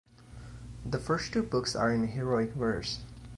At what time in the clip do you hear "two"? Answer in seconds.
1.31-1.43